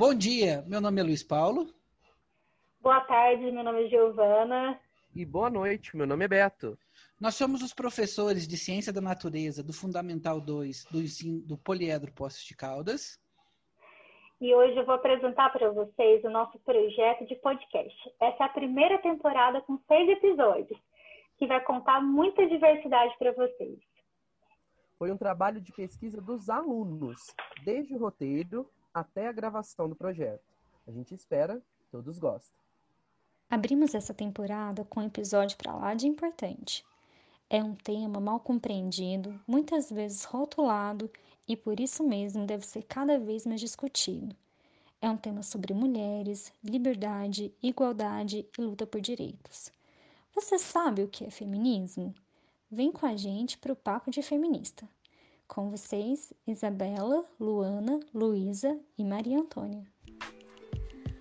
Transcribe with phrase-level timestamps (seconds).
[0.00, 1.66] Bom dia, meu nome é Luiz Paulo.
[2.80, 4.80] Boa tarde, meu nome é Giovana.
[5.14, 6.78] E boa noite, meu nome é Beto.
[7.20, 12.10] Nós somos os professores de Ciência da Natureza do Fundamental 2 do ensino do Poliedro
[12.12, 13.20] Poços de Caldas.
[14.40, 18.14] E hoje eu vou apresentar para vocês o nosso projeto de podcast.
[18.18, 20.80] Essa é a primeira temporada com seis episódios,
[21.36, 23.78] que vai contar muita diversidade para vocês.
[24.98, 27.20] Foi um trabalho de pesquisa dos alunos,
[27.66, 30.44] desde o roteiro até a gravação do projeto.
[30.86, 32.58] A gente espera que todos gostem.
[33.48, 36.84] Abrimos essa temporada com um episódio para lá de importante.
[37.48, 41.10] É um tema mal compreendido, muitas vezes rotulado
[41.48, 44.36] e por isso mesmo deve ser cada vez mais discutido.
[45.02, 49.72] É um tema sobre mulheres, liberdade, igualdade e luta por direitos.
[50.32, 52.14] Você sabe o que é feminismo?
[52.70, 54.88] Vem com a gente para o Papo de Feminista.
[55.52, 59.82] Com vocês, Isabela, Luana, Luísa e Maria Antônia.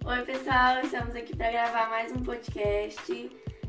[0.06, 3.12] Oi, pessoal, estamos aqui para gravar mais um podcast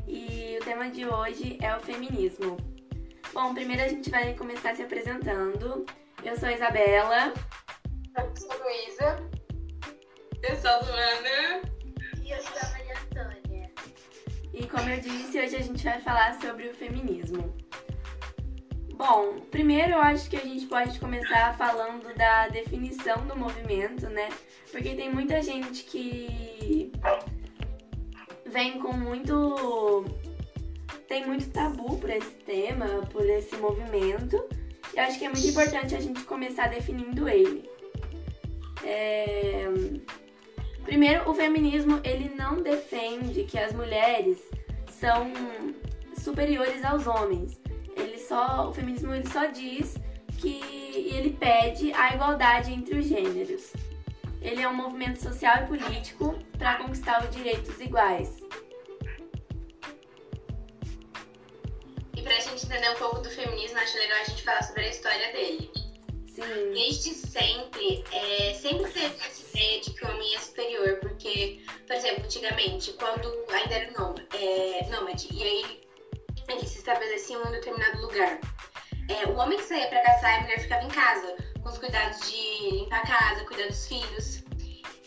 [0.07, 2.57] e o tema de hoje é o feminismo.
[3.33, 5.83] Bom, primeiro a gente vai começar se apresentando.
[6.23, 7.33] Eu sou a Isabela.
[8.15, 9.29] Eu sou a Luísa.
[10.43, 11.61] Eu sou a Luana.
[12.23, 13.71] E eu sou a Maria Antônia.
[14.53, 17.51] E como eu disse, hoje a gente vai falar sobre o feminismo.
[19.01, 24.29] Bom, primeiro eu acho que a gente pode começar falando da definição do movimento, né?
[24.71, 26.91] Porque tem muita gente que
[28.45, 30.05] vem com muito.
[31.07, 34.35] tem muito tabu por esse tema, por esse movimento.
[34.93, 37.67] E eu acho que é muito importante a gente começar definindo ele.
[38.83, 39.65] É...
[40.83, 44.37] Primeiro, o feminismo ele não defende que as mulheres
[44.91, 45.33] são
[46.15, 47.60] superiores aos homens
[48.31, 49.95] só o feminismo ele só diz
[50.39, 50.61] que
[51.13, 53.73] ele pede a igualdade entre os gêneros.
[54.41, 58.41] Ele é um movimento social e político para conquistar os direitos iguais.
[62.15, 64.83] E para a gente entender um pouco do feminismo, acho legal a gente falar sobre
[64.83, 65.69] a história dele.
[66.27, 66.41] Sim.
[66.73, 71.95] Desde sempre, é, sempre teve essa ideia de que o homem é superior, porque, por
[71.97, 75.80] exemplo, antigamente, quando ainda era nômade, é, nômade e aí
[76.51, 78.39] eles se estabeleciam em um determinado lugar.
[79.09, 81.77] É, o homem que saía para caçar e a mulher ficava em casa, com os
[81.77, 84.43] cuidados de limpar a casa, cuidar dos filhos.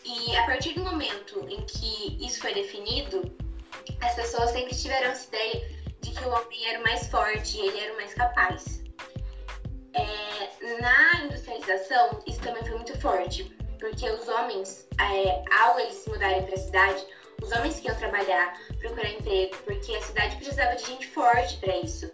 [0.04, 3.22] E a partir do momento em que isso foi definido,
[4.02, 7.80] as pessoas sempre tiveram essa ideia de que o homem era o mais forte, ele
[7.80, 8.82] era o mais capaz.
[9.94, 13.44] É, na industrialização, isso também foi muito forte,
[13.78, 17.06] porque os homens, é, ao eles se mudarem para a cidade,
[17.42, 21.76] os homens que iam trabalhar, procurar emprego, porque a cidade precisava de gente forte para
[21.78, 22.10] isso.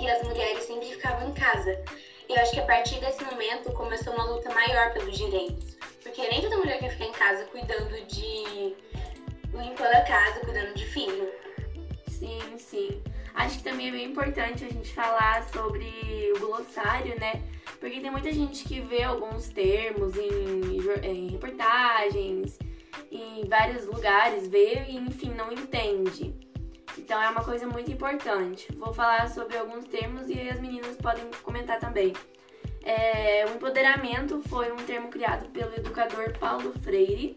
[0.00, 1.82] E as mulheres sempre ficavam em casa.
[2.28, 5.76] E eu acho que a partir desse momento começou uma luta maior pelos direitos.
[6.02, 8.74] Porque nem toda mulher quer ficar em casa cuidando de.
[9.52, 11.30] limpando a casa, cuidando de filho.
[12.08, 13.02] Sim, sim.
[13.34, 17.42] Acho que também é bem importante a gente falar sobre o glossário, né?
[17.80, 22.58] Porque tem muita gente que vê alguns termos em, em reportagens,
[23.10, 26.34] em vários lugares, vê e enfim não entende.
[26.96, 28.72] Então é uma coisa muito importante.
[28.76, 32.12] Vou falar sobre alguns termos e as meninas podem comentar também.
[32.82, 37.36] É, o empoderamento foi um termo criado pelo educador Paulo Freire.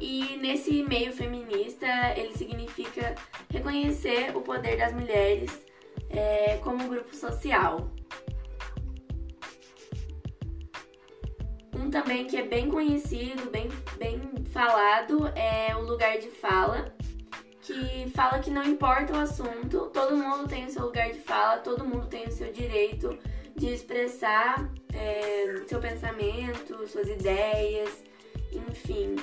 [0.00, 1.86] E nesse meio feminista,
[2.16, 3.14] ele significa
[3.50, 5.64] reconhecer o poder das mulheres
[6.10, 7.88] é, como grupo social.
[11.92, 14.18] Também que é bem conhecido, bem, bem
[14.50, 16.92] falado, é o lugar de fala,
[17.60, 21.58] que fala que não importa o assunto, todo mundo tem o seu lugar de fala,
[21.58, 23.16] todo mundo tem o seu direito
[23.54, 28.02] de expressar é, seu pensamento, suas ideias,
[28.50, 29.16] enfim.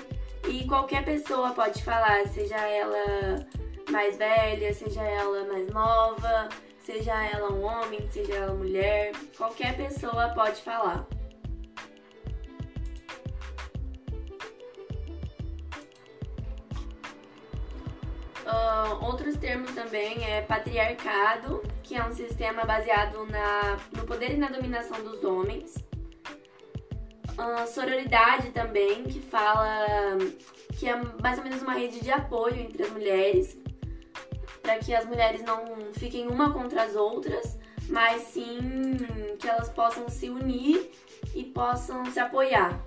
[0.48, 3.46] E qualquer pessoa pode falar, seja ela
[3.90, 6.48] mais velha, seja ela mais nova,
[6.80, 11.08] seja ela um homem, seja ela mulher, qualquer pessoa pode falar.
[18.70, 24.38] Uh, outros termos também é patriarcado, que é um sistema baseado na, no poder e
[24.38, 25.76] na dominação dos homens.
[27.32, 30.20] Uh, sororidade também, que fala
[30.78, 33.58] que é mais ou menos uma rede de apoio entre as mulheres,
[34.62, 37.58] para que as mulheres não fiquem uma contra as outras,
[37.88, 38.60] mas sim
[39.40, 40.92] que elas possam se unir
[41.34, 42.80] e possam se apoiar.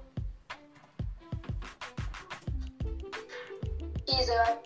[4.07, 4.63] Isa,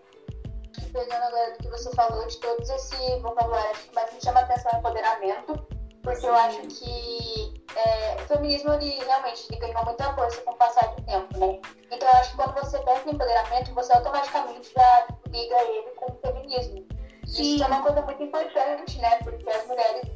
[0.97, 4.41] pegando agora do que você falou, de todos esse vocabulário, acho que mais me chama
[4.41, 5.67] a atenção é empoderamento,
[6.03, 6.27] porque Sim.
[6.29, 10.87] eu acho que é, o feminismo ele realmente ele ganhou muita força com o passar
[10.95, 11.61] do tempo, né?
[11.91, 16.13] Então eu acho que quando você pensa em empoderamento, você automaticamente já liga ele com
[16.13, 16.87] o feminismo.
[17.25, 17.55] E Sim.
[17.57, 19.19] isso é uma coisa muito importante, né?
[19.23, 20.09] Porque as mulheres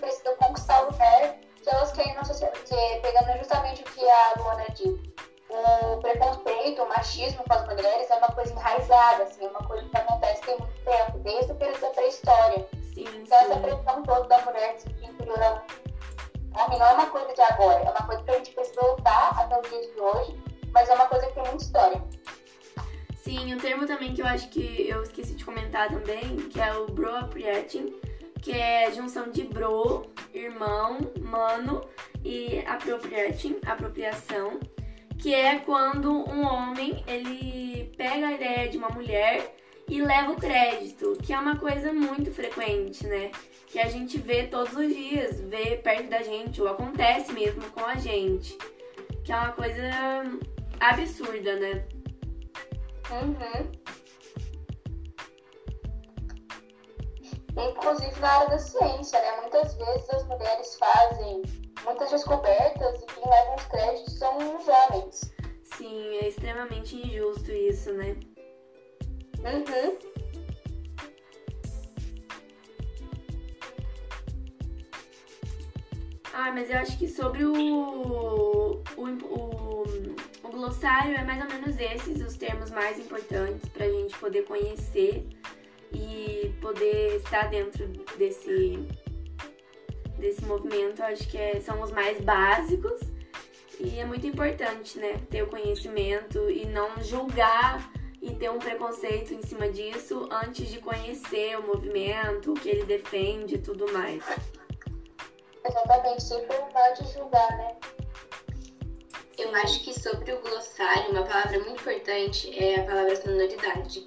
[0.00, 2.58] precisam conquistar o lugar que elas querem na sociedade.
[2.64, 5.14] Que, pegando justamente o que a Luana disse,
[5.54, 9.88] o preconceito, o machismo com as mulheres é uma coisa enraizada, assim, é uma coisa
[9.88, 12.66] que acontece tem muito tempo, desde o período da pré-história.
[12.96, 17.06] Então essa pressão toda da mulher de se sentir inferior ao homem não é uma
[17.06, 20.00] coisa de agora, é uma coisa que a gente precisa lutar até os dias de
[20.00, 22.04] hoje, mas é uma coisa que tem muita história.
[23.16, 26.72] Sim, um termo também que eu acho que eu esqueci de comentar também, que é
[26.74, 28.00] o broappropriating,
[28.42, 31.86] que é a junção de bro, irmão, mano
[32.24, 34.58] e appropriating, apropriação,
[35.22, 39.54] que é quando um homem, ele pega a ideia de uma mulher
[39.88, 43.30] e leva o crédito, que é uma coisa muito frequente, né?
[43.68, 47.84] Que a gente vê todos os dias, vê perto da gente, ou acontece mesmo com
[47.84, 48.58] a gente.
[49.22, 49.82] Que é uma coisa
[50.80, 51.86] absurda, né?
[53.12, 53.70] Uhum.
[57.70, 59.40] Inclusive na área da ciência, né?
[59.42, 61.42] Muitas vezes as mulheres fazem
[61.84, 65.32] muitas descobertas e quem leva os créditos são os homens.
[65.76, 68.16] Sim, é extremamente injusto isso, né?
[69.38, 70.12] Uhum.
[76.34, 79.84] Ah, mas eu acho que sobre o, o, o,
[80.42, 85.26] o glossário é mais ou menos esses os termos mais importantes pra gente poder conhecer
[85.92, 87.86] e poder estar dentro
[88.16, 88.78] desse,
[90.22, 91.02] desse movimento.
[91.02, 93.00] Acho que é- são os mais básicos
[93.78, 95.20] e é muito importante, né?
[95.28, 97.92] Ter o conhecimento e não julgar
[98.22, 102.84] e ter um preconceito em cima disso antes de conhecer o movimento, o que ele
[102.84, 104.24] defende e tudo mais.
[105.64, 107.76] Exatamente, sempre não de julgar, né?
[109.38, 114.06] Eu acho que sobre o glossário, uma palavra muito importante é a palavra sonoridade.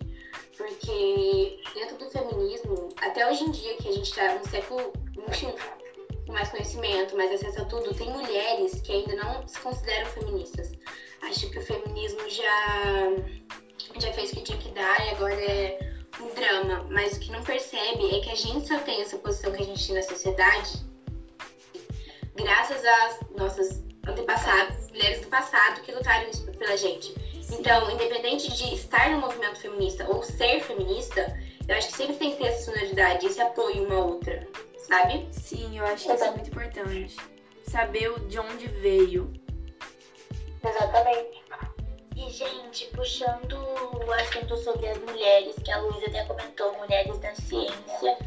[0.57, 4.93] Porque dentro do feminismo, até hoje em dia, que a gente está no século
[5.29, 5.53] XXI,
[6.25, 10.71] com mais conhecimento, mais acesso a tudo, tem mulheres que ainda não se consideram feministas.
[11.23, 13.11] Acho que o feminismo já,
[13.99, 15.79] já fez o que tinha que dar e agora é
[16.21, 16.87] um drama.
[16.89, 19.65] Mas o que não percebe é que a gente só tem essa posição que a
[19.65, 20.85] gente tem na sociedade
[22.35, 27.15] graças às nossas antepassadas, mulheres do passado que lutaram pela gente.
[27.51, 32.31] Então, independente de estar no movimento feminista ou ser feminista, eu acho que sempre tem
[32.31, 34.47] que ter essa sonoridade, esse apoio uma à outra,
[34.87, 35.27] sabe?
[35.31, 37.17] Sim, eu acho que isso é muito importante.
[37.67, 39.33] Saber de onde veio.
[40.63, 41.43] Exatamente.
[42.15, 47.35] E, gente, puxando o assunto sobre as mulheres, que a Luísa até comentou, mulheres da
[47.35, 48.17] ciência,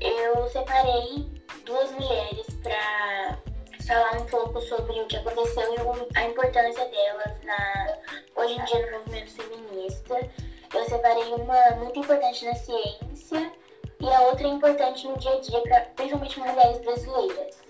[0.00, 1.30] eu separei
[1.64, 3.38] duas mulheres para
[3.86, 7.98] falar um pouco sobre o que aconteceu e a importância delas na,
[8.36, 10.30] hoje em dia no movimento feminista.
[10.74, 13.52] Eu separei uma muito importante na ciência
[14.00, 15.60] e a outra importante no dia a dia,
[15.94, 17.60] principalmente mulheres brasileiras.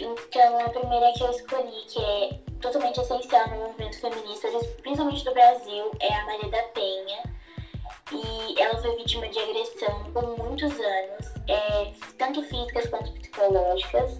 [0.00, 4.48] Então, a primeira que eu escolhi, que é totalmente essencial no movimento feminista,
[4.82, 7.36] principalmente do Brasil, é a Maria da Penha.
[8.12, 14.18] E ela foi vítima de agressão por muitos anos, é, tanto físicas quanto psicológicas,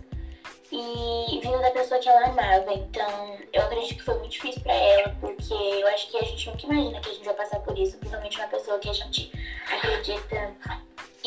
[0.73, 2.73] e vindo da pessoa que ela amava.
[2.73, 6.51] Então, eu acredito que foi muito difícil pra ela, porque eu acho que a gente
[6.51, 9.32] nunca imagina que a gente vai passar por isso, principalmente uma pessoa que a gente
[9.70, 10.55] acredita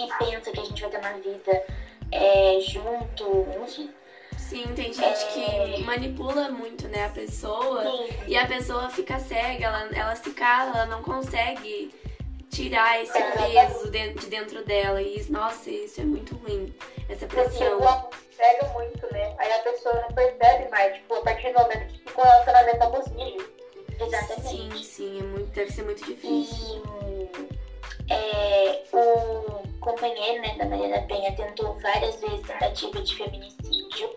[0.06, 1.64] e pensa que a gente vai ter uma vida
[2.12, 3.90] é, junto, enfim.
[4.38, 7.84] Sim, tem gente que manipula muito, né, a pessoa.
[7.84, 8.10] Sim.
[8.28, 11.94] E a pessoa fica cega, ela, ela se cala, ela não consegue
[12.50, 15.02] tirar esse peso de, de dentro dela.
[15.02, 16.74] E, nossa, isso é muito ruim,
[17.08, 17.80] essa pressão.
[18.36, 19.36] pega muito, né?
[19.38, 22.84] Aí a pessoa não percebe mais, tipo, a partir do momento que fica um relacionamento
[22.84, 23.60] abusivo.
[24.00, 24.48] Exatamente.
[24.48, 26.82] Sim, sim, é muito, deve ser muito difícil.
[28.08, 34.10] E é, o companheiro né, da Maria da Penha tentou várias vezes tentativa de feminicídio.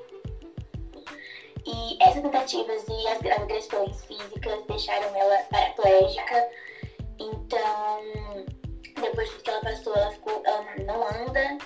[1.65, 6.49] E essas tentativas e as agressões físicas deixaram ela paraplégica.
[7.19, 8.01] Então,
[9.01, 11.59] depois que ela passou, ela, ficou, ela não anda.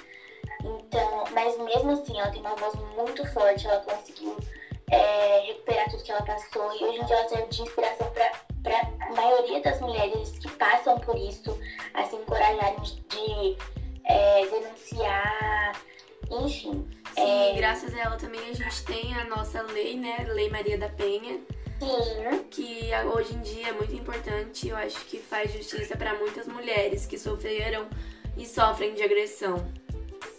[0.63, 4.37] Então, mas mesmo assim, ela tem uma voz muito forte, ela conseguiu
[4.91, 6.75] é, recuperar tudo que ela passou.
[6.75, 8.13] E hoje em dia ela serve de inspiração
[8.63, 11.59] para a maioria das mulheres que passam por isso,
[11.95, 13.57] a se encorajarem de
[14.07, 15.81] é, denunciar,
[16.31, 16.89] enfim.
[17.15, 17.55] Sim, É.
[17.55, 21.41] graças a ela também a gente tem a nossa lei, né, Lei Maria da Penha,
[21.79, 24.69] Sim, que hoje em dia é muito importante.
[24.69, 27.87] Eu acho que faz justiça para muitas mulheres que sofreram
[28.37, 29.57] e sofrem de agressão.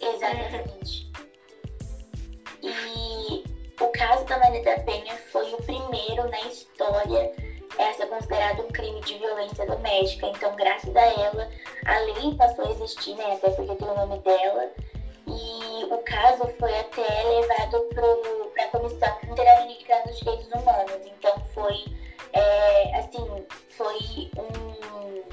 [0.02, 1.08] exatamente.
[2.62, 3.44] E
[3.80, 7.32] o caso da Maria da Penha foi o primeiro na história
[7.84, 10.28] a ser considerado um crime de violência doméstica.
[10.28, 11.50] Então, graças a ela,
[11.86, 13.34] a lei passou a existir, né?
[13.34, 14.72] Até porque tem o nome dela.
[15.28, 21.06] E o caso foi até levado para a Comissão Interamericana dos Direitos Humanos.
[21.06, 21.86] Então, foi,
[22.34, 25.24] é, assim, foi um.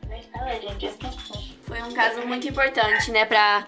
[0.00, 0.84] Como é que fala, gente?
[0.86, 1.58] Eu esqueci.
[1.62, 3.64] Foi um caso muito importante, né, para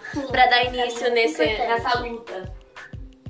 [0.47, 2.62] dar início nesse, nessa luta.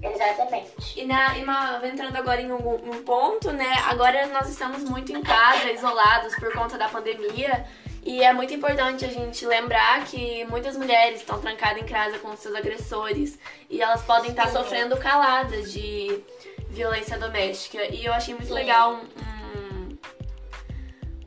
[0.02, 1.00] Exatamente.
[1.00, 3.72] E, na, e uma, entrando agora em um, um, ponto, né?
[3.86, 7.64] Agora nós estamos muito em casa, isolados por conta da pandemia.
[8.04, 12.36] E é muito importante a gente lembrar que muitas mulheres estão trancadas em casa com
[12.36, 13.38] seus agressores
[13.70, 16.20] e elas podem estar sofrendo caladas de
[16.68, 17.84] violência doméstica.
[17.94, 18.54] E eu achei muito Sim.
[18.54, 19.96] legal um,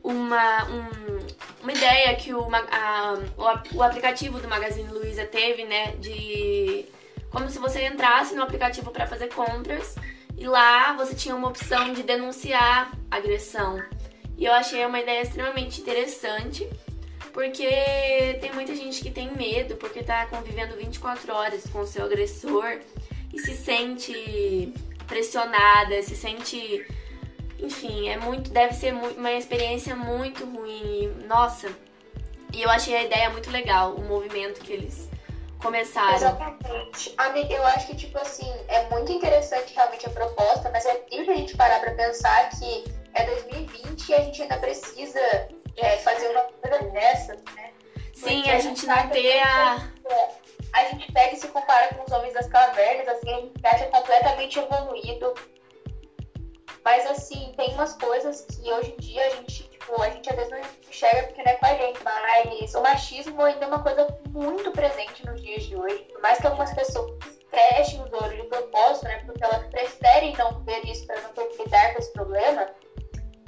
[0.04, 1.26] uma, um,
[1.62, 5.94] uma ideia que o, a, o, o aplicativo do Magazine Luiza teve, né?
[5.98, 6.84] De
[7.30, 9.96] como se você entrasse no aplicativo para fazer compras
[10.36, 13.82] e lá você tinha uma opção de denunciar agressão.
[14.36, 16.68] E eu achei uma ideia extremamente interessante,
[17.32, 17.66] porque
[18.40, 22.80] tem muita gente que tem medo, porque tá convivendo 24 horas com o seu agressor
[23.32, 24.74] e se sente
[25.06, 26.86] pressionada, se sente.
[27.58, 28.50] Enfim, é muito.
[28.50, 31.10] Deve ser uma experiência muito ruim.
[31.26, 31.68] Nossa!
[32.52, 35.08] E eu achei a ideia muito legal, o movimento que eles
[35.62, 36.14] começaram.
[36.14, 37.14] Exatamente.
[37.16, 41.30] Amiga, eu acho que, tipo assim, é muito interessante realmente a proposta, mas é triste
[41.30, 42.84] a gente parar pra pensar que
[43.14, 45.20] é 2020 e a gente ainda precisa
[45.76, 47.70] é, fazer uma coisa dessa, né?
[48.14, 49.90] Sim, a, a, gente não tem a...
[50.72, 53.86] A gente pega e se compara com os homens das cavernas, assim, a gente acha
[53.86, 55.34] completamente evoluído.
[56.86, 60.36] Mas, assim, tem umas coisas que hoje em dia a gente tipo, a gente às
[60.36, 63.82] vezes não enxerga porque não é com a gente, mas o machismo ainda é uma
[63.82, 65.98] coisa muito presente nos dias de hoje.
[66.12, 67.10] Por mais que algumas pessoas
[67.50, 71.46] fechem os olhos de propósito, né, porque elas preferem não ver isso para não ter
[71.46, 72.70] que lidar com esse problema,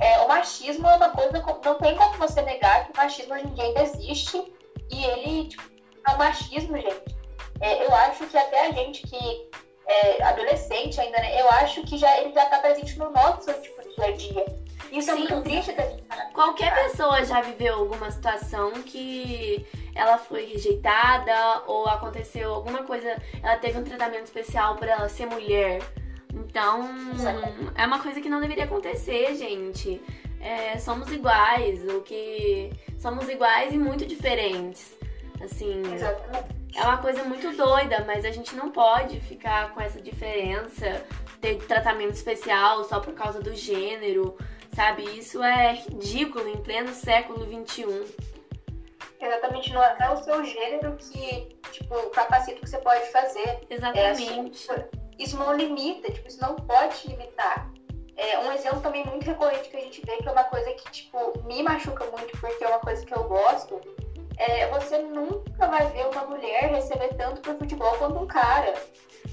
[0.00, 3.46] é, o machismo é uma coisa, não tem como você negar que o machismo hoje
[3.46, 4.52] em dia ainda existe
[4.90, 5.62] e ele, tipo,
[6.08, 7.16] é o machismo, gente.
[7.60, 9.48] É, eu acho que até a gente que
[9.88, 13.82] é adolescente ainda, né, eu acho que já ele já está presente no nosso tipo,
[13.96, 14.46] dia a dia.
[14.92, 15.12] Isso Sim.
[15.12, 15.98] é muito triste da gente
[16.32, 23.56] Qualquer pessoa já viveu alguma situação que ela foi rejeitada ou aconteceu alguma coisa, ela
[23.56, 25.82] teve um tratamento especial por ela ser mulher.
[26.32, 26.88] Então,
[27.74, 30.00] é uma coisa que não deveria acontecer, gente.
[30.40, 34.96] É, somos iguais, o que somos iguais e muito diferentes.
[35.42, 35.82] Assim,
[36.78, 41.04] é uma coisa muito doida, mas a gente não pode ficar com essa diferença,
[41.40, 44.36] ter tratamento especial só por causa do gênero
[44.78, 45.02] sabe?
[45.18, 48.06] Isso é ridículo em pleno século XXI.
[49.20, 53.58] Exatamente, não é o seu gênero que, tipo, capacita o que você pode fazer.
[53.68, 54.70] Exatamente.
[54.70, 57.68] É, isso não limita, tipo, isso não pode limitar.
[58.16, 60.90] É, um exemplo também muito recorrente que a gente vê, que é uma coisa que,
[60.92, 63.80] tipo, me machuca muito porque é uma coisa que eu gosto,
[64.38, 68.74] é você nunca vai ver uma mulher receber tanto por futebol quanto um cara.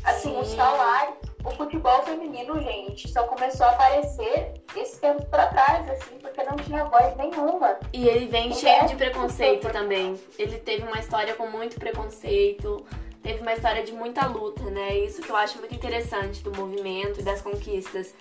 [0.04, 0.40] Assim, Sim.
[0.40, 6.18] o salário o futebol feminino, gente, só começou a aparecer esse tempo pra trás, assim,
[6.20, 7.78] porque não tinha voz nenhuma.
[7.94, 10.20] E ele vem cheio de preconceito também.
[10.40, 12.84] Ele teve uma história com muito preconceito,
[13.22, 14.98] teve uma história de muita luta, né?
[14.98, 18.16] Isso que eu acho muito interessante do movimento e das conquistas.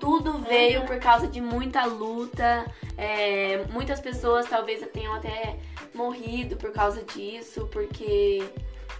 [0.00, 2.66] Tudo veio por causa de muita luta.
[2.96, 5.58] É, muitas pessoas talvez tenham até
[5.94, 8.42] morrido por causa disso, porque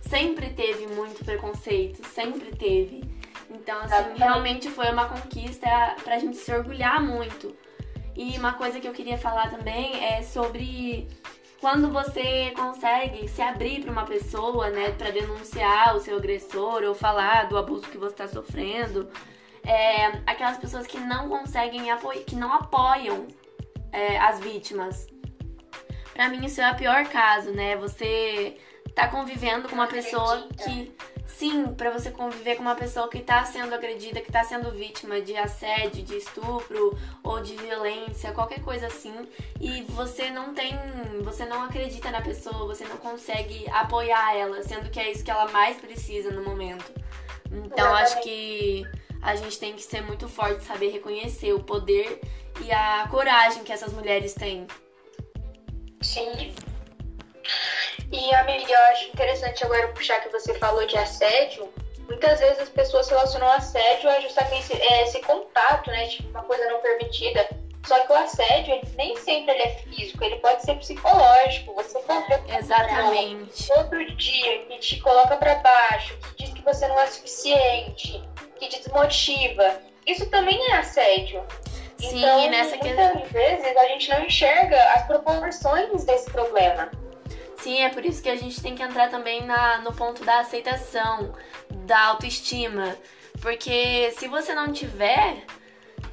[0.02, 3.02] sempre teve muito preconceito, sempre teve.
[3.50, 7.56] Então, assim, realmente foi uma conquista pra gente se orgulhar muito.
[8.14, 11.08] E uma coisa que eu queria falar também é sobre
[11.60, 16.94] quando você consegue se abrir para uma pessoa, né, para denunciar o seu agressor ou
[16.94, 19.08] falar do abuso que você está sofrendo,
[19.70, 23.28] é, aquelas pessoas que não conseguem apoiar, que não apoiam
[23.92, 25.06] é, as vítimas.
[26.12, 27.76] Para mim isso é o pior caso, né?
[27.76, 28.58] Você
[28.96, 30.92] tá convivendo com uma pessoa que
[31.24, 35.20] sim, para você conviver com uma pessoa que está sendo agredida, que está sendo vítima
[35.20, 39.14] de assédio, de estupro ou de violência, qualquer coisa assim,
[39.60, 40.76] e você não tem,
[41.22, 45.30] você não acredita na pessoa, você não consegue apoiar ela, sendo que é isso que
[45.30, 46.92] ela mais precisa no momento.
[47.52, 48.84] Então acho que
[49.22, 52.20] a gente tem que ser muito forte, saber reconhecer o poder
[52.62, 54.66] e a coragem que essas mulheres têm.
[56.00, 56.54] Sim.
[58.10, 61.72] E, amiga, eu acho interessante agora puxar que você falou de assédio.
[62.08, 66.08] Muitas vezes as pessoas relacionam assédio a justamente é, esse contato, né?
[66.08, 67.48] Tipo, uma coisa não permitida.
[67.86, 71.72] Só que o assédio, ele, nem sempre ele é físico, ele pode ser psicológico.
[71.74, 73.72] Você convive Exatamente.
[73.76, 78.22] Outro dia que te coloca para baixo, que diz que você não é suficiente,
[78.68, 79.80] desmotiva.
[80.06, 81.42] Isso também é assédio.
[81.98, 86.90] Sim, então, nessa que- muitas vezes a gente não enxerga as proporções desse problema.
[87.58, 90.38] Sim, é por isso que a gente tem que entrar também na, no ponto da
[90.40, 91.34] aceitação,
[91.70, 92.96] da autoestima.
[93.42, 95.44] Porque se você não tiver,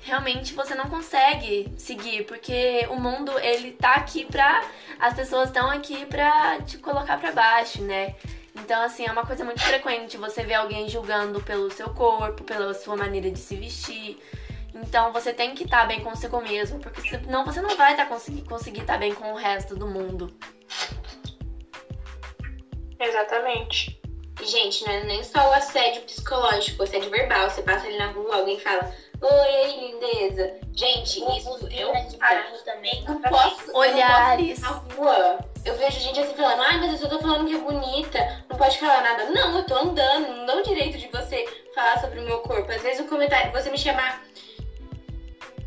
[0.02, 2.26] realmente você não consegue seguir.
[2.26, 4.62] Porque o mundo, ele tá aqui pra.
[5.00, 8.16] As pessoas estão aqui pra te colocar pra baixo, né?
[8.58, 12.74] Então, assim, é uma coisa muito frequente você ver alguém julgando pelo seu corpo, pela
[12.74, 14.20] sua maneira de se vestir.
[14.82, 18.44] Então você tem que estar bem consigo mesmo, porque senão você não vai tá conseguir
[18.44, 20.32] conseguir estar bem com o resto do mundo.
[23.00, 24.00] Exatamente.
[24.44, 27.50] Gente, não é nem só o assédio psicológico, o assédio verbal.
[27.50, 30.60] Você passa ali na rua, alguém fala, oi, lindeza.
[30.74, 31.92] Gente, isso eu
[32.64, 33.04] também.
[33.08, 33.76] não posso.
[33.76, 34.62] Olhares.
[34.62, 35.40] Eu não posso ir na rua.
[35.66, 38.78] Eu vejo gente assim falando, ai, mas eu tô falando que é bonita, não pode
[38.80, 39.26] falar nada.
[39.26, 41.46] Não, eu tô andando, não dá o direito de você
[41.76, 42.72] falar sobre o meu corpo.
[42.72, 44.24] Às vezes o comentário, você me chamar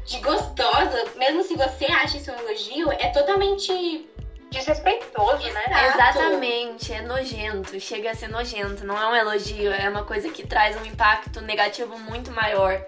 [0.07, 4.09] de gostosa, mesmo se você acha isso um elogio, é totalmente
[4.51, 5.63] Desrespeitoso, né?
[5.95, 10.45] Exatamente, é nojento, chega a ser nojento, não é um elogio, é uma coisa que
[10.45, 12.85] traz um impacto negativo muito maior.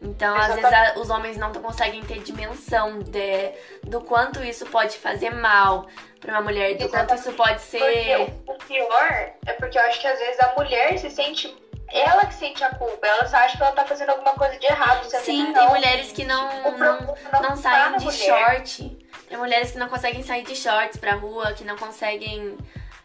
[0.00, 3.52] Então, às vezes, a- os homens não conseguem ter dimensão de,
[3.84, 5.86] do quanto isso pode fazer mal
[6.20, 7.78] pra uma mulher, do quanto isso pode ser.
[7.80, 11.56] Porque o pior é porque eu acho que às vezes a mulher se sente.
[11.90, 14.66] Ela que sente a culpa, ela só acha que ela tá fazendo alguma coisa de
[14.66, 15.04] errado.
[15.08, 15.70] Sim, tem não.
[15.70, 17.00] mulheres que não, não,
[17.32, 18.56] não tá saem de mulher.
[18.58, 19.06] short.
[19.26, 22.58] Tem mulheres que não conseguem sair de shorts pra rua, que não conseguem,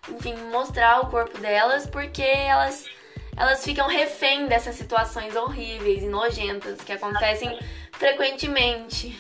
[0.09, 2.85] enfim, mostrar o corpo delas porque elas,
[3.37, 7.57] elas ficam refém dessas situações horríveis e nojentas que acontecem
[7.93, 9.19] frequentemente.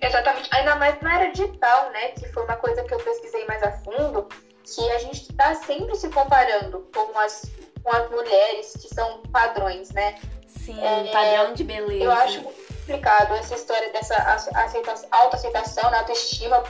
[0.00, 0.48] Exatamente.
[0.52, 2.08] Ainda mais na era digital, né?
[2.08, 4.28] Que foi uma coisa que eu pesquisei mais a fundo,
[4.64, 7.42] que a gente tá sempre se comparando com as,
[7.84, 10.16] com as mulheres que são padrões, né?
[10.46, 12.04] Sim, É, padrão de beleza.
[12.04, 16.62] Eu acho muito complicado essa história dessa aceita- autoaceitação, né, autoestima,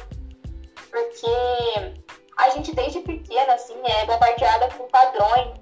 [0.90, 2.01] porque
[2.36, 5.58] a gente desde pequena, assim, é bombardeada com padrões.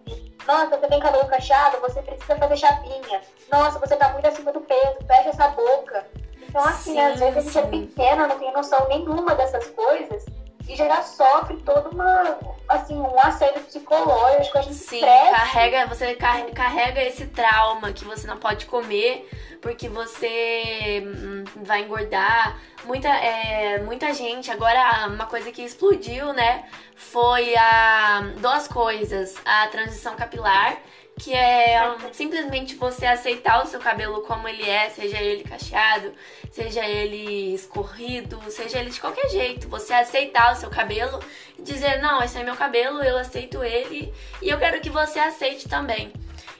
[0.46, 3.20] Nossa, você tem cabelo cacheado, você precisa fazer chapinha.
[3.50, 6.06] Nossa, você tá muito acima do peso, fecha essa boca.
[6.48, 10.24] Então, assim, Sim, às vezes a gente é pequena, não tem noção nenhuma dessas coisas
[10.68, 12.38] e já sofre todo uma,
[12.70, 15.30] assim, um assédio psicológico, a gente Sim, cresce.
[15.30, 19.28] carrega, você car- carrega esse trauma que você não pode comer
[19.60, 22.58] porque você hum, vai engordar.
[22.84, 26.64] Muita, é, muita gente, agora uma coisa que explodiu, né?
[26.96, 29.34] Foi a duas coisas.
[29.44, 30.78] A transição capilar,
[31.20, 31.78] que é
[32.12, 36.14] simplesmente você aceitar o seu cabelo como ele é, seja ele cacheado,
[36.50, 39.68] seja ele escorrido, seja ele de qualquer jeito.
[39.68, 41.22] Você aceitar o seu cabelo
[41.58, 45.18] e dizer, não, esse é meu cabelo, eu aceito ele e eu quero que você
[45.18, 46.10] aceite também.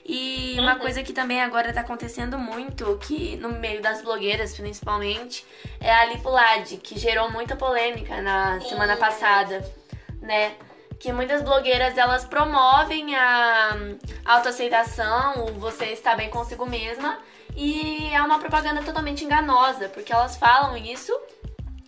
[0.05, 5.43] E uma coisa que também agora tá acontecendo muito, que no meio das blogueiras principalmente,
[5.79, 9.63] é a Lipulade, que gerou muita polêmica na semana passada,
[10.21, 10.53] né?
[11.01, 13.75] Que muitas blogueiras elas promovem a
[14.23, 17.17] autoaceitação, o você estar bem consigo mesma,
[17.55, 21.11] e é uma propaganda totalmente enganosa, porque elas falam isso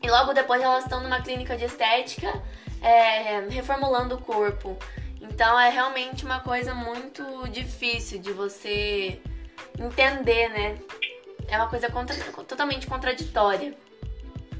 [0.01, 2.41] e logo depois elas estão numa clínica de estética
[2.81, 4.77] é, reformulando o corpo.
[5.21, 9.21] Então é realmente uma coisa muito difícil de você
[9.79, 10.77] entender, né?
[11.47, 13.77] É uma coisa contra- totalmente contraditória.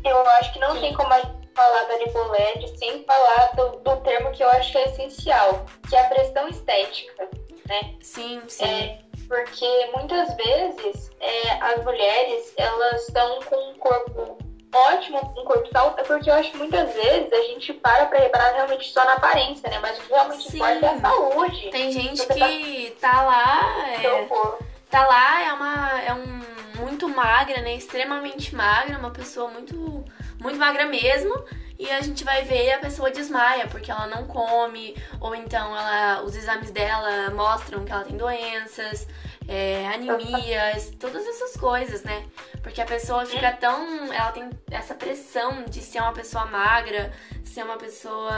[0.05, 4.31] Eu acho que não tem como a falar da Liboled sem falar do, do termo
[4.31, 7.29] que eu acho que é essencial, que é a pressão estética,
[7.67, 7.95] né?
[8.01, 8.63] Sim, sim.
[8.65, 14.37] É, porque muitas vezes é, as mulheres elas estão com um corpo
[14.73, 18.19] ótimo, um corpo saudável, é porque eu acho que muitas vezes a gente para pra
[18.19, 19.79] reparar realmente só na aparência, né?
[19.79, 20.57] Mas o que realmente Sim.
[20.57, 24.57] importa é a saúde Tem gente Você que tá lá, do seu é,
[24.89, 26.01] tá lá, é uma.
[26.01, 26.43] É um
[26.83, 27.75] muito magra, né?
[27.75, 30.03] Extremamente magra, uma pessoa muito,
[30.43, 31.33] muito magra mesmo.
[31.79, 36.21] E a gente vai ver a pessoa desmaia porque ela não come, ou então ela,
[36.23, 39.07] os exames dela mostram que ela tem doenças,
[39.47, 42.25] é, anemias, todas essas coisas, né?
[42.61, 44.13] Porque a pessoa fica tão.
[44.13, 47.11] Ela tem essa pressão de ser uma pessoa magra,
[47.43, 48.31] ser uma pessoa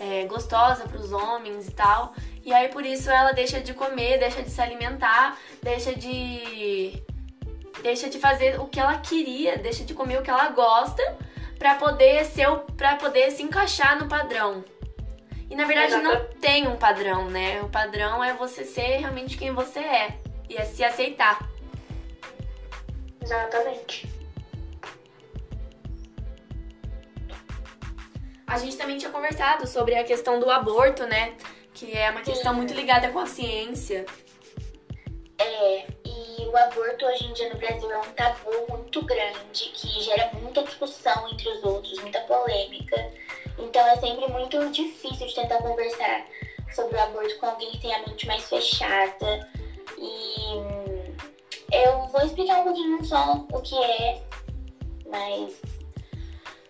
[0.00, 2.14] é, gostosa para os homens e tal.
[2.42, 7.02] E aí por isso ela deixa de comer, deixa de se alimentar, deixa de
[7.82, 11.02] deixa de fazer o que ela queria, deixa de comer o que ela gosta
[11.58, 14.64] pra poder ser para poder se encaixar no padrão.
[15.50, 17.62] E na verdade não tem um padrão, né?
[17.62, 21.48] O padrão é você ser realmente quem você é e é se aceitar.
[23.22, 24.08] Exatamente.
[28.46, 31.34] A gente também tinha conversado sobre a questão do aborto, né?
[31.72, 34.04] Que é uma questão muito ligada com a ciência.
[35.38, 35.86] É,
[36.54, 40.62] o aborto hoje em dia no Brasil é um tabu muito grande, que gera muita
[40.62, 43.10] discussão entre os outros, muita polêmica.
[43.58, 46.24] Então é sempre muito difícil de tentar conversar
[46.72, 49.50] sobre o aborto com alguém que tem a mente mais fechada.
[49.98, 50.54] E
[51.72, 54.22] eu vou explicar um pouquinho só o que é,
[55.10, 55.60] mas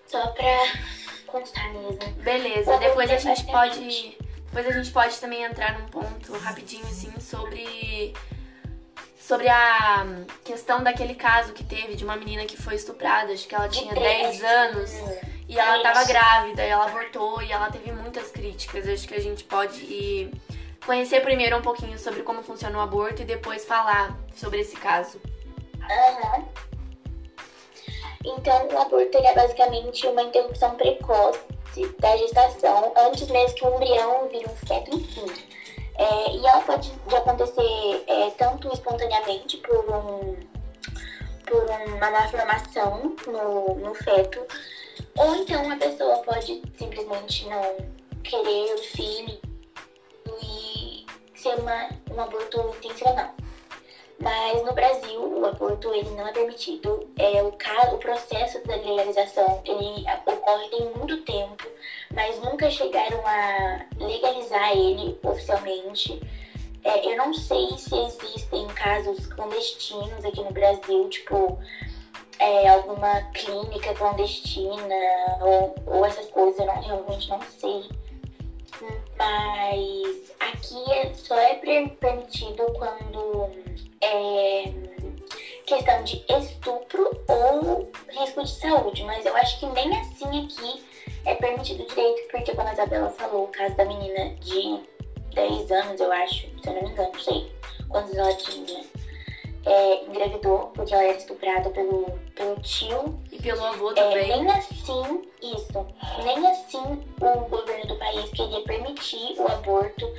[0.06, 0.72] só pra
[1.26, 1.98] constar mesmo.
[2.22, 4.16] Beleza, depois a gente pode.
[4.46, 8.14] Depois a gente pode também entrar num ponto rapidinho assim sobre
[9.26, 10.06] sobre a
[10.44, 13.94] questão daquele caso que teve de uma menina que foi estuprada, acho que ela tinha
[13.94, 14.92] 10 anos
[15.48, 18.86] e ela tava grávida, e ela abortou e ela teve muitas críticas.
[18.86, 20.30] Acho que a gente pode
[20.84, 25.18] conhecer primeiro um pouquinho sobre como funciona o aborto e depois falar sobre esse caso.
[25.82, 26.44] Aham.
[28.26, 31.40] Então, o aborto é basicamente uma interrupção precoce
[31.98, 35.53] da gestação, antes mesmo que o embrião vire um feto, enfim.
[35.96, 40.36] É, e ela pode acontecer é, tanto espontaneamente por, um,
[41.46, 44.44] por uma malformação no, no feto,
[45.16, 47.76] ou então a pessoa pode simplesmente não
[48.24, 49.40] querer o filho
[50.42, 53.34] e ser uma, um aborto intencional.
[54.24, 57.06] Mas no Brasil, o aborto ele não é permitido.
[57.18, 61.68] É, o, caso, o processo da legalização ele ocorre tem muito tempo,
[62.14, 66.18] mas nunca chegaram a legalizar ele oficialmente.
[66.84, 71.58] É, eu não sei se existem casos clandestinos aqui no Brasil, tipo
[72.38, 74.94] é, alguma clínica clandestina
[75.42, 77.90] ou, ou essas coisas, eu não, realmente não sei.
[79.16, 83.50] Mas aqui só é permitido quando
[84.00, 84.64] é
[85.66, 90.84] questão de estupro ou risco de saúde, mas eu acho que nem assim aqui
[91.24, 94.80] é permitido direito, porque como a Isabela falou, o caso da menina de
[95.34, 97.52] 10 anos, eu acho, se eu não me engano, não sei
[97.88, 98.84] quantos ela tinha,
[99.66, 103.18] é, engravidou porque ela era estuprada pelo, pelo tio.
[103.32, 104.30] E pelo avô também.
[104.30, 105.86] É, nem assim, isso,
[106.22, 110.12] nem assim o governo do país queria permitir o aborto.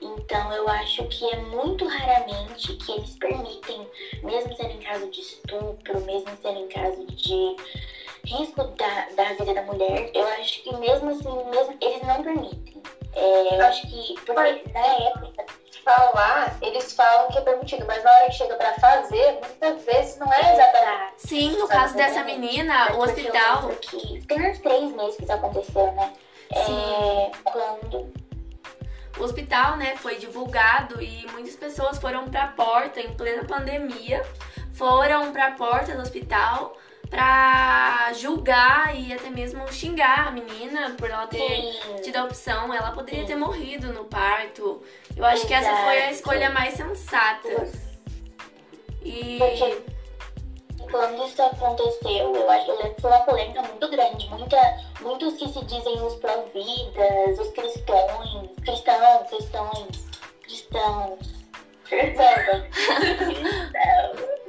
[0.00, 3.86] Então eu acho que é muito raramente que eles permitem,
[4.22, 7.56] mesmo sendo em caso de estupro, mesmo sendo em caso de
[8.24, 12.82] risco da, da vida da mulher, eu acho que mesmo assim, mesmo, eles não permitem.
[13.14, 15.44] É, eu acho que, porque na época
[15.84, 20.18] falar, eles falam que é permitido, mas na hora que chega pra fazer, muitas vezes
[20.18, 21.12] não é exatamente.
[21.16, 23.68] Sim, no caso dessa menina, o hospital.
[23.80, 26.12] Que tem uns três meses que isso aconteceu, né?
[26.66, 26.78] Sim.
[26.78, 28.12] É, quando.
[29.18, 34.24] O hospital, né, foi divulgado e muitas pessoas foram pra porta em plena pandemia,
[34.72, 36.74] foram pra porta do hospital
[37.12, 41.96] pra julgar e até mesmo xingar a menina por ela ter Sim.
[42.02, 42.72] tido a opção.
[42.72, 44.82] Ela poderia ter morrido no parto.
[45.14, 46.14] Eu acho que essa foi a Exato.
[46.14, 47.70] escolha mais sensata.
[49.02, 49.82] E Porque
[50.90, 54.30] quando isso aconteceu, eu acho que foi uma polêmica muito grande.
[54.30, 60.08] Muita, muitos que se dizem os pró-vidas, os cristões, cristãos, cristões,
[60.44, 61.18] cristãos,
[61.84, 64.32] cristãos, cristãos.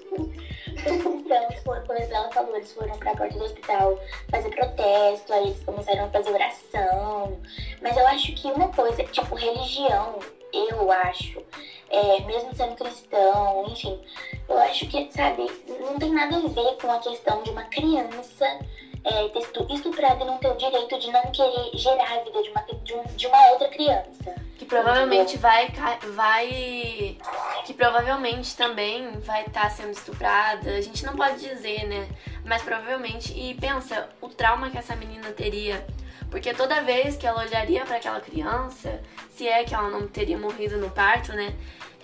[0.84, 3.98] Foram, como ela falou, eles foram pra porta do hospital
[4.30, 7.40] fazer protesto, aí eles começaram a fazer oração.
[7.82, 10.20] Mas eu acho que uma coisa, tipo, religião,
[10.54, 11.42] eu acho,
[11.90, 14.00] é, mesmo sendo cristão, enfim,
[14.48, 18.60] eu acho que, sabe, não tem nada a ver com a questão de uma criança
[19.06, 22.42] é, ter estu- estuprada e não ter o direito de não querer gerar a vida
[22.44, 24.36] de uma, de, um- de uma outra criança.
[24.64, 25.72] Que provavelmente vai
[26.16, 27.18] vai
[27.66, 30.72] que provavelmente também vai estar sendo estuprada.
[30.72, 32.08] A gente não pode dizer, né?
[32.46, 35.86] Mas provavelmente e pensa o trauma que essa menina teria,
[36.30, 39.02] porque toda vez que ela olharia para aquela criança,
[39.36, 41.54] se é que ela não teria morrido no parto, né?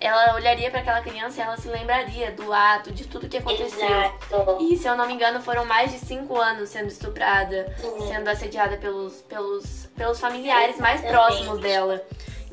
[0.02, 3.86] Ela olharia para aquela criança e ela se lembraria do ato, de tudo que aconteceu.
[3.86, 4.58] Exato.
[4.62, 8.08] E se eu não me engano, foram mais de cinco anos sendo estuprada, Sim.
[8.08, 12.02] sendo assediada pelos, pelos, pelos familiares mais próximos dela.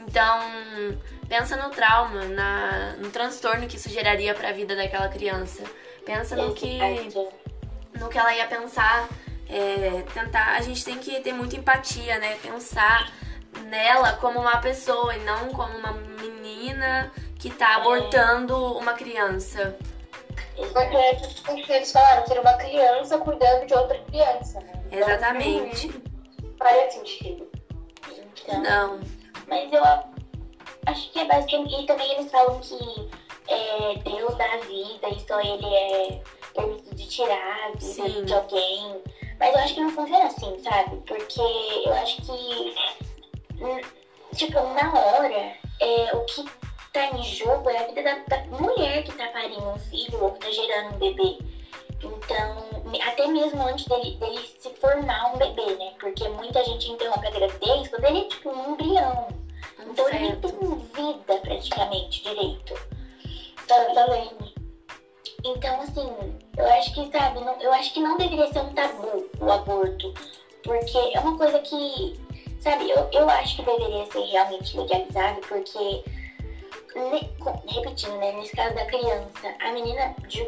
[0.07, 0.40] Então,
[1.29, 5.62] pensa no trauma, na, no transtorno que isso geraria pra vida daquela criança.
[6.05, 6.79] Pensa no que,
[7.99, 9.09] no que ela ia pensar,
[9.49, 10.55] é, tentar.
[10.57, 12.37] A gente tem que ter muita empatia, né?
[12.37, 13.12] Pensar
[13.64, 19.77] nela como uma pessoa e não como uma menina que tá abortando uma criança.
[20.55, 24.73] Porque porque eles falaram que era uma criança cuidando de outra criança, né?
[24.90, 26.03] Exatamente.
[26.59, 27.51] Faria sentido.
[28.42, 29.15] Então, Não.
[29.57, 29.83] Mas eu
[30.87, 31.83] acho que é basicamente.
[31.83, 32.77] E também eles falam que
[33.49, 36.23] é Deus dá a vida e só ele é
[36.55, 39.03] permitido de tirar a vida de alguém.
[39.40, 40.97] Mas eu acho que não funciona assim, sabe?
[41.07, 42.75] Porque eu acho que,
[43.62, 43.81] hum,
[44.35, 46.45] tipo, na hora, é, o que
[46.92, 50.23] tá em jogo é a vida da, da mulher que tá parindo parindo um filho
[50.23, 51.38] ou que tá gerando um bebê.
[52.03, 52.66] Então,
[53.07, 55.92] até mesmo antes dele, dele se formar um bebê, né?
[55.99, 59.36] Porque muita gente interrompe a gravidez quando ele é tipo um embrião.
[59.96, 62.74] Então ele nem tem vida praticamente direito.
[63.66, 64.30] Também.
[65.42, 66.06] Então, assim,
[66.59, 70.12] eu acho que, sabe, não, eu acho que não deveria ser um tabu o aborto.
[70.62, 72.20] Porque é uma coisa que,
[72.61, 76.04] sabe, eu, eu acho que deveria ser realmente legalizado, porque
[77.68, 78.32] repetindo, né?
[78.32, 80.44] Nesse caso da criança, a menina de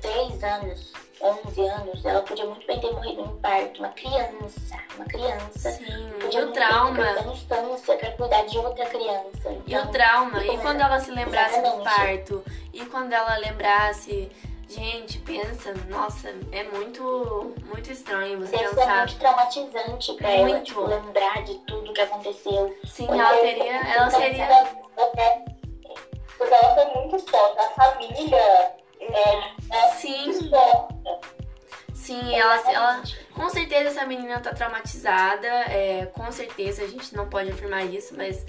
[0.00, 3.78] 10 anos, 11 anos, ela podia muito bem ter morrido em parto.
[3.80, 5.70] Uma criança, uma criança.
[5.72, 7.04] Sim, podia e o trauma.
[7.04, 9.52] Da infância pra cuidar de outra criança.
[9.52, 10.44] Então, e o trauma.
[10.44, 11.96] E quando ela se lembrasse do Exatamente.
[11.96, 12.44] parto?
[12.72, 14.30] E quando ela lembrasse.
[14.68, 18.96] Gente, pensa, nossa, é muito, muito estranho você Deve ser pensar.
[19.06, 20.64] muito traumatizante pra ela, Muito.
[20.64, 22.74] tipo, lembrar de tudo que aconteceu.
[22.86, 23.76] Sim, ela teria.
[23.94, 24.48] Ela seria.
[26.38, 27.60] Porque ela foi muito exposta.
[27.60, 31.20] A família é, Sim, exposta.
[31.94, 33.02] sim, ela, ela.
[33.34, 35.46] Com certeza essa menina tá traumatizada.
[35.46, 38.44] É, com certeza a gente não pode afirmar isso, mas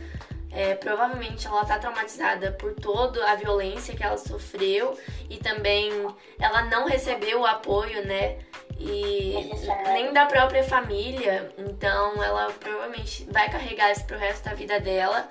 [0.52, 4.98] é, provavelmente ela tá traumatizada por toda a violência que ela sofreu
[5.30, 5.92] e também
[6.40, 8.38] ela não recebeu o apoio, né?
[8.78, 9.52] E
[9.86, 11.52] nem da própria família.
[11.58, 15.28] Então ela provavelmente vai carregar isso pro resto da vida dela.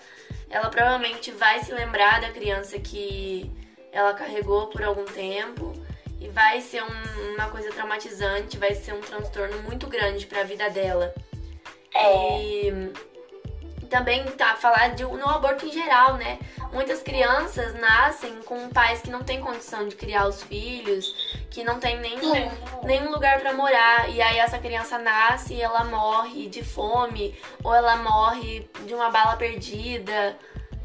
[0.53, 3.51] Ela provavelmente vai se lembrar da criança que
[3.91, 5.73] ela carregou por algum tempo.
[6.21, 10.71] E vai ser um- uma coisa traumatizante, vai ser um transtorno muito grande pra vida
[10.71, 11.13] dela.
[11.95, 12.73] É, E
[13.93, 16.39] também tá falar de, no aborto em geral, né?
[16.73, 21.15] Muitas crianças nascem com pais que não têm condição de criar os filhos,
[21.51, 22.19] que não tem nem,
[22.83, 24.09] nenhum lugar pra morar.
[24.09, 29.11] E aí essa criança nasce e ela morre de fome, ou ela morre de uma
[29.11, 30.39] bala perdida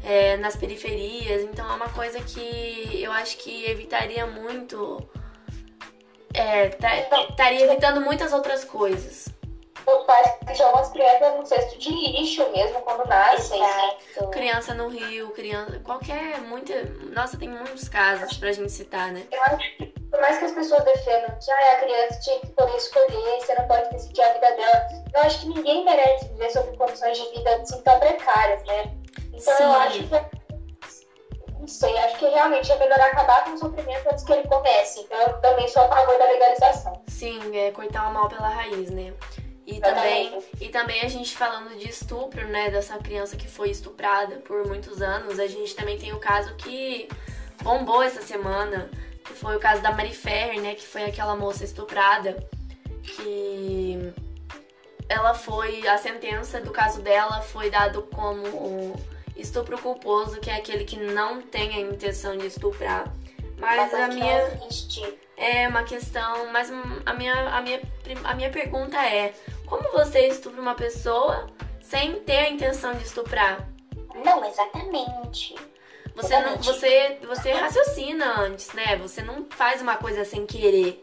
[0.04, 1.42] é, nas periferias.
[1.44, 5.02] Então é uma coisa que eu acho que evitaria muito.
[6.34, 6.94] É, tá-
[7.30, 9.28] estaria evitando muitas outras coisas.
[9.86, 13.62] Os pais que chamam as crianças num cesto de lixo mesmo quando nascem.
[13.62, 14.28] exato.
[14.30, 15.78] Criança no Rio, criança.
[15.80, 16.40] Qualquer.
[16.40, 16.84] Muita.
[17.12, 19.26] Nossa, tem muitos casos pra gente citar, né?
[19.30, 22.46] Eu acho que, por mais que as pessoas defendam que ah, a criança tinha que
[22.48, 26.50] poder escolher, você não pode decidir a vida dela, eu acho que ninguém merece viver
[26.50, 28.92] sob condições de vida assim tão precárias, né?
[29.32, 29.62] Então Sim.
[29.62, 30.38] eu acho que.
[31.58, 35.00] Não sei, acho que realmente é melhor acabar com o sofrimento antes que ele comece.
[35.00, 37.02] Então eu também sou a favor da legalização.
[37.08, 39.12] Sim, é cortar o mal pela raiz, né?
[39.68, 42.70] E também, e também a gente falando de estupro, né?
[42.70, 47.06] Dessa criança que foi estuprada por muitos anos, a gente também tem o caso que
[47.62, 48.90] bombou essa semana,
[49.22, 50.74] que foi o caso da Mari Ferrer, né?
[50.74, 52.42] Que foi aquela moça estuprada,
[53.02, 54.10] que
[55.06, 55.86] ela foi.
[55.86, 58.98] A sentença do caso dela foi dado como
[59.36, 63.12] estupro culposo, que é aquele que não tem a intenção de estuprar.
[63.58, 64.48] Mas a minha.
[64.64, 65.02] Existe.
[65.36, 66.68] É uma questão, mas
[67.06, 67.80] a minha, a minha,
[68.24, 69.34] a minha pergunta é:
[69.68, 71.46] como você estupra uma pessoa
[71.80, 73.68] sem ter a intenção de estuprar?
[74.24, 75.54] Não, exatamente.
[76.16, 78.96] Você não, você, você raciocina antes, né?
[78.96, 81.00] Você não faz uma coisa sem querer.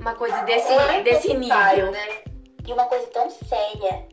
[0.00, 1.90] Uma coisa desse, É desse nível.
[1.92, 2.22] né?
[2.66, 4.08] E uma coisa tão séria,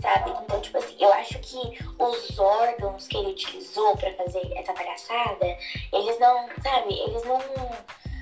[0.00, 0.30] sabe?
[0.42, 1.58] Então, tipo assim, eu acho que
[1.98, 5.46] os órgãos que ele utilizou pra fazer essa palhaçada,
[5.92, 6.94] eles não, sabe?
[7.00, 7.40] Eles não.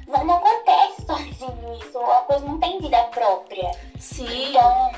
[0.06, 1.98] Não, não acontece sozinho isso.
[1.98, 3.70] A coisa não tem vida própria.
[3.98, 4.92] Sim, Então,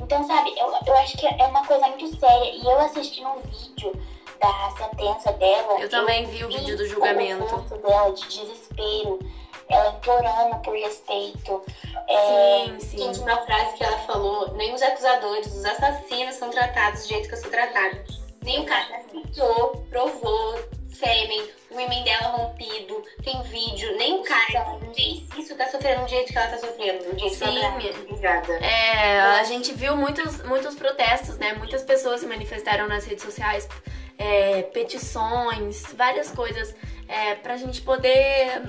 [0.00, 2.50] então sabe, eu, eu acho que é uma coisa muito séria.
[2.50, 3.92] E eu assisti um vídeo
[4.40, 5.80] da sentença dela.
[5.80, 7.54] Eu também vi o vídeo do julgamento.
[7.70, 9.18] O dela de desespero.
[9.68, 11.62] Ela implorando por respeito.
[12.08, 12.98] É, sim, sim.
[12.98, 17.28] Gente, uma frase que ela falou: nem os acusadores, os assassinos são tratados do jeito
[17.28, 18.04] que eu sou tratada.
[18.42, 19.00] Nem o cara
[19.34, 20.58] provou, provou,
[20.94, 26.08] sêmen, o imen dela rompido, tem vídeo, nem o cara fez isso tá sofrendo do
[26.08, 28.64] jeito que ela tá sofrendo, do jeito que ela tá Sim.
[28.64, 31.54] É, a gente viu muitos, muitos protestos, né?
[31.54, 33.68] Muitas pessoas se manifestaram nas redes sociais,
[34.18, 36.74] é, petições, várias coisas
[37.08, 38.62] é, pra gente poder.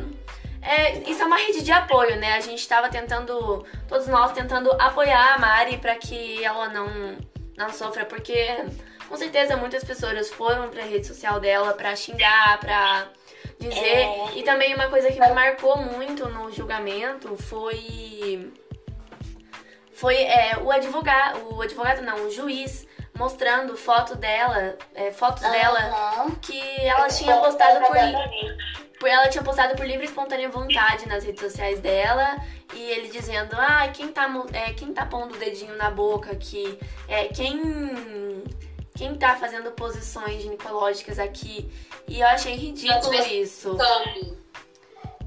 [0.61, 2.33] É, isso é uma rede de apoio, né?
[2.33, 7.17] A gente tava tentando, todos nós tentando apoiar a Mari pra que ela não,
[7.57, 8.47] não sofra, porque
[9.07, 13.07] com certeza muitas pessoas foram pra rede social dela pra xingar, pra
[13.59, 13.79] dizer.
[13.79, 14.31] É.
[14.35, 18.51] E também uma coisa que me marcou muito no julgamento foi
[19.93, 22.85] foi é, o advogado, o advogado não, o juiz
[23.15, 26.31] mostrando foto dela, é, fotos dela Aham.
[26.41, 27.95] que ela tinha postado por,
[28.99, 32.37] por ela tinha postado por livre e espontânea vontade nas redes sociais dela
[32.73, 36.77] e ele dizendo, ah, quem tá é, quem tá pondo o dedinho na boca aqui,
[37.07, 38.42] é quem
[38.95, 41.71] quem tá fazendo posições ginecológicas aqui
[42.07, 43.77] e eu achei ridículo isso.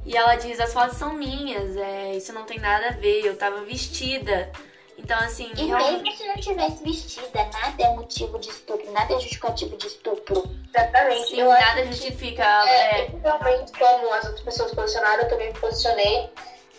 [0.04, 3.36] E ela diz, as fotos são minhas, é, isso não tem nada a ver, eu
[3.36, 4.50] tava vestida.
[4.96, 5.50] Então, assim.
[5.56, 9.76] E realmente- mesmo se não tivesse vestida, nada é motivo de estupro, nada é justificativo
[9.76, 10.44] de estupro.
[10.74, 11.28] Exatamente.
[11.28, 12.42] Sim, eu nada que- justifica.
[12.68, 16.30] É, é, realmente, como as outras pessoas posicionaram, eu também me posicionei,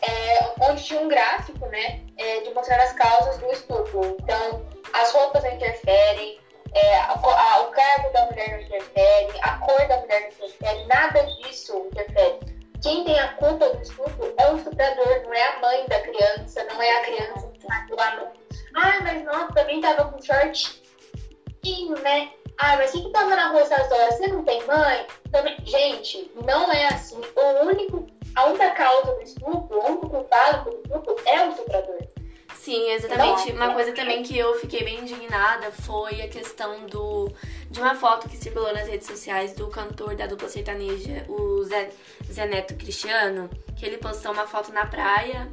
[0.02, 4.18] é, onde tinha um gráfico, né, é, de mostrar as causas do estupro.
[4.22, 6.40] Então, as roupas não interferem,
[6.78, 10.86] é, a a- o cargo da mulher não interfere, a cor da mulher não interfere,
[10.86, 12.40] nada disso interfere.
[12.82, 16.64] Quem tem a culpa do estupro é o estuprador, não é a mãe da criança,
[16.66, 18.28] não é a criança que tá lá no.
[18.76, 22.30] Ah, mas nossa, também tava com shortinho, né?
[22.60, 24.16] Ah, mas quem que tava na rua essas horas?
[24.16, 25.06] Você não tem mãe?
[25.32, 25.56] Também...
[25.64, 27.20] Gente, não é assim.
[27.36, 30.47] O único, a única causa do estupro, o único culpado
[32.78, 33.54] Sim, exatamente.
[33.54, 33.66] Não.
[33.66, 37.32] Uma coisa também que eu fiquei bem indignada foi a questão do
[37.70, 41.90] de uma foto que circulou nas redes sociais do cantor da dupla sertaneja, o Zé,
[42.32, 45.50] Zé Neto Cristiano, que ele postou uma foto na praia,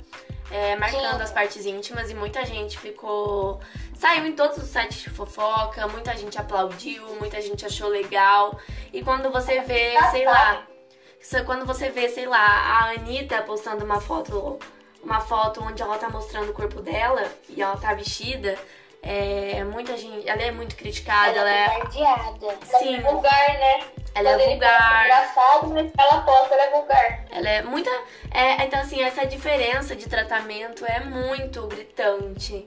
[0.51, 1.23] é, marcando Sim.
[1.23, 3.61] as partes íntimas e muita gente ficou.
[3.97, 8.59] Saiu em todos os sites de fofoca, muita gente aplaudiu, muita gente achou legal.
[8.93, 10.67] E quando você vê, sei lá,
[11.47, 14.59] quando você vê, sei lá, a Anitta postando uma foto,
[15.05, 18.59] uma foto onde ela tá mostrando o corpo dela e ela tá vestida,
[19.03, 22.59] é, muita gente, ela é muito criticada, ela é, bombardeada.
[22.79, 23.85] sim, É vulgar, né?
[24.15, 27.25] ela Quando é ele vulgar, engraçado, mas ela posta, ela é vulgar.
[27.31, 27.91] ela é muita,
[28.31, 32.67] é, então assim, essa diferença de tratamento é muito gritante,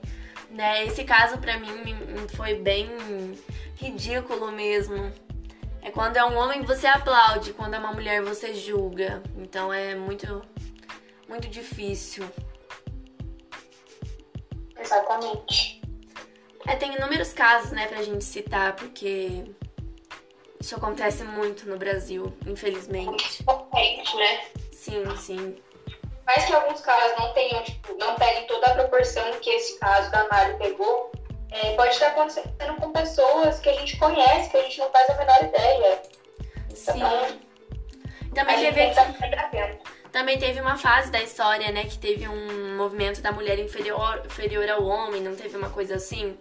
[0.50, 0.84] né?
[0.84, 2.88] Esse caso pra mim foi bem
[3.76, 5.12] ridículo mesmo.
[5.82, 9.22] É quando é um homem você aplaude, quando é uma mulher você julga.
[9.36, 10.42] Então é muito
[11.28, 12.24] muito difícil.
[14.78, 15.80] Exatamente.
[16.66, 19.44] É, tem inúmeros casos, né, pra gente citar, porque
[20.60, 23.44] isso acontece muito no Brasil, infelizmente.
[24.16, 24.44] Né?
[24.72, 25.56] Sim, sim.
[26.26, 30.10] Mais que alguns casos não tenham, tipo, não peguem toda a proporção que esse caso
[30.10, 31.10] da Mari pegou,
[31.50, 35.08] é, pode estar acontecendo com pessoas que a gente conhece, que a gente não faz
[35.08, 36.02] a menor ideia.
[36.74, 36.92] Sim.
[36.96, 39.97] Então, a Também gente teve, que.
[40.12, 44.68] Também teve uma fase da história, né, que teve um movimento da mulher inferior, inferior
[44.70, 46.38] ao homem, não teve uma coisa assim?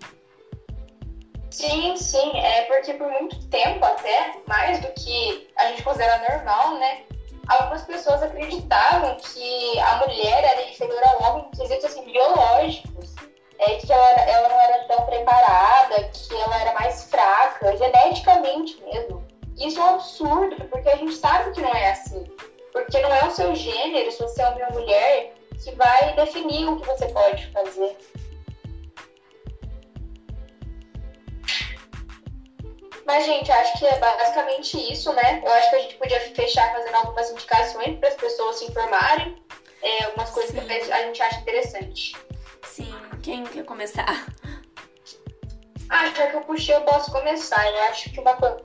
[1.50, 6.78] Sim, sim, é porque por muito tempo até, mais do que a gente considera normal,
[6.78, 7.04] né?
[7.48, 13.16] Algumas pessoas acreditavam que a mulher era inferior ao homem em quesitos assim, biológicos.
[13.60, 19.26] É, que ela, ela não era tão preparada, que ela era mais fraca, geneticamente mesmo.
[19.58, 22.24] Isso é um absurdo, porque a gente sabe que não é assim.
[22.84, 26.68] Porque não é o seu gênero, se você é homem ou mulher, que vai definir
[26.68, 27.98] o que você pode fazer.
[33.06, 35.42] Mas, gente, acho que é basicamente isso, né?
[35.44, 39.36] Eu acho que a gente podia fechar fazendo algumas indicações para as pessoas se informarem.
[39.82, 40.68] É, algumas coisas Sim.
[40.68, 42.16] que a gente acha interessante.
[42.64, 44.26] Sim, quem quer começar?
[45.90, 47.66] Ah, já que eu puxei, eu posso começar.
[47.72, 48.58] Eu acho que uma co-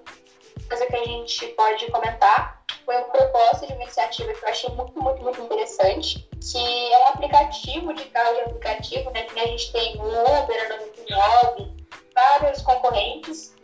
[0.72, 4.70] coisa que a gente pode comentar foi uma proposta de uma iniciativa que eu achei
[4.70, 9.22] muito, muito, muito interessante, que é um aplicativo de carro de aplicativo, né?
[9.24, 11.72] Que a gente tem o Uber, a 99,
[12.14, 13.54] vários concorrentes.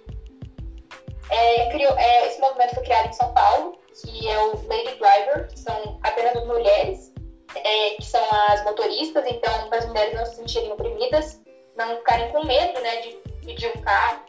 [1.31, 5.49] É, criou, é, esse movimento foi criado em São Paulo, que é o Lady Driver,
[5.49, 7.13] que são apenas mulheres,
[7.55, 11.41] é, que são as motoristas, então para as mulheres não se sentirem oprimidas,
[11.75, 13.17] não ficarem com medo, né, de
[13.47, 14.29] pedir um carro.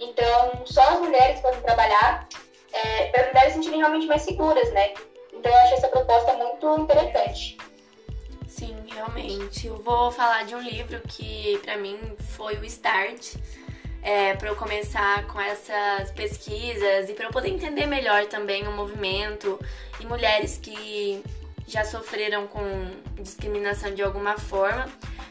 [0.00, 2.26] Então, só as mulheres podem trabalhar
[2.72, 4.94] é, para as mulheres se sentirem realmente mais seguras, né?
[5.32, 7.58] Então, eu achei essa proposta muito interessante.
[8.48, 9.66] Sim, realmente.
[9.66, 11.98] Eu vou falar de um livro que pra mim
[12.36, 13.36] foi o start
[14.02, 18.72] é, para eu começar com essas pesquisas e para eu poder entender melhor também o
[18.72, 19.58] movimento
[20.00, 21.22] e mulheres que
[21.66, 22.62] já sofreram com
[23.22, 24.88] discriminação de alguma forma,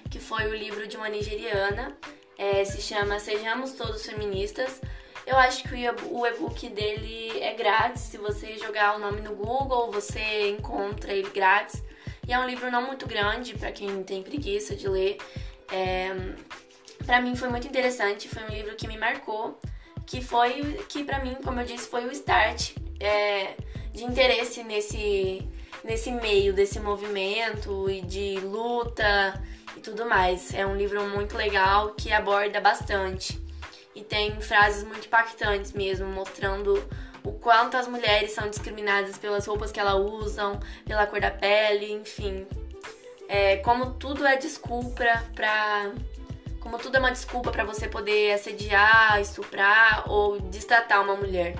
[0.09, 1.97] que foi o livro de uma nigeriana,
[2.39, 4.79] é, se chama Sejamos Todos Feministas.
[5.27, 5.75] Eu acho que
[6.09, 11.29] o e-book dele é grátis, se você jogar o nome no Google, você encontra ele
[11.29, 11.83] grátis.
[12.25, 15.17] E é um livro não muito grande para quem tem preguiça de ler.
[15.69, 16.15] É,
[17.05, 19.59] para mim foi muito interessante, foi um livro que me marcou,
[20.07, 23.55] que foi que para mim, como eu disse, foi o start é,
[23.91, 25.45] de interesse nesse
[25.83, 29.41] nesse meio desse movimento e de luta
[29.75, 30.53] e tudo mais.
[30.53, 33.39] É um livro muito legal que aborda bastante
[33.95, 36.83] e tem frases muito impactantes mesmo, mostrando
[37.23, 41.91] o quanto as mulheres são discriminadas pelas roupas que elas usam, pela cor da pele,
[41.91, 42.47] enfim.
[43.27, 45.05] É, como tudo é desculpa
[45.35, 45.91] pra.
[46.59, 51.55] Como tudo é uma desculpa pra você poder assediar, estuprar ou destratar uma mulher.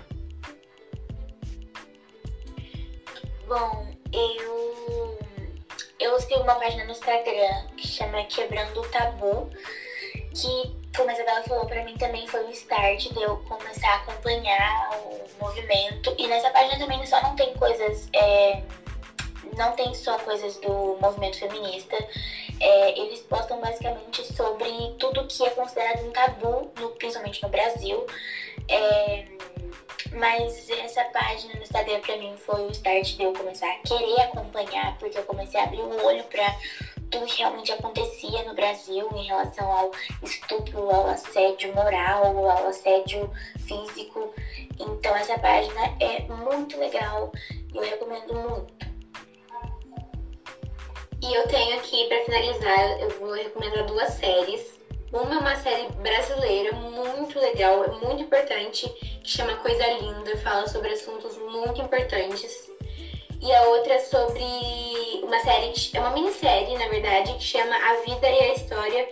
[3.48, 5.09] Bom, eu
[6.00, 9.50] eu sigo uma página no Instagram que chama Quebrando o Tabu,
[10.34, 13.96] que, como a Isabela falou, pra mim também foi o start de eu começar a
[13.96, 16.16] acompanhar o movimento.
[16.18, 18.08] E nessa página também só não tem coisas.
[18.14, 18.62] É,
[19.58, 21.98] não tem só coisas do movimento feminista.
[22.60, 24.70] É, eles postam basicamente sobre
[25.00, 28.06] tudo que é considerado um tabu, no, principalmente no Brasil.
[28.70, 29.26] É,
[30.14, 34.22] mas essa página no Instagram pra mim foi o start de eu começar a querer
[34.22, 36.56] acompanhar, porque eu comecei a abrir o olho pra
[37.10, 39.92] tudo que realmente acontecia no Brasil em relação ao
[40.22, 44.34] estupro, ao assédio moral, ao assédio físico.
[44.80, 47.32] Então essa página é muito legal
[47.74, 48.90] e eu recomendo muito.
[51.22, 54.79] E eu tenho aqui, para finalizar, eu vou recomendar duas séries.
[55.12, 58.88] Uma é uma série brasileira muito legal, muito importante,
[59.24, 62.70] que chama Coisa Linda, fala sobre assuntos muito importantes.
[63.42, 64.44] E a outra é sobre
[65.24, 69.10] uma série, é uma minissérie, na verdade, que chama A Vida e a História